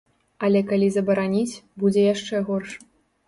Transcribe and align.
Але 0.45 0.61
калі 0.69 0.87
забараніць, 0.95 1.61
будзе 1.83 2.05
яшчэ 2.13 2.43
горш. 2.51 2.71